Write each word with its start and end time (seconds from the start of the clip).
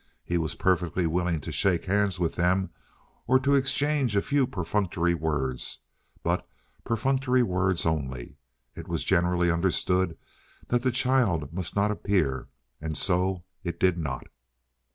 He 0.23 0.39
was 0.39 0.55
perfectly 0.55 1.05
willing 1.05 1.41
to 1.41 1.51
shake 1.51 1.85
hands 1.85 2.19
with 2.19 2.33
them 2.33 2.71
or 3.27 3.37
to 3.39 3.53
exchange 3.53 4.15
a 4.15 4.21
few 4.23 4.47
perfunctory 4.47 5.13
words, 5.13 5.81
but 6.23 6.43
perfunctory 6.83 7.43
words 7.43 7.85
only. 7.85 8.39
It 8.73 8.87
was 8.87 9.03
generally 9.05 9.51
understood 9.51 10.17
that 10.69 10.81
the 10.81 10.89
child 10.91 11.53
must 11.53 11.75
not 11.75 11.91
appear, 11.91 12.47
and 12.81 12.97
so 12.97 13.43
it 13.63 13.79
did 13.79 13.99
not. 13.99 14.25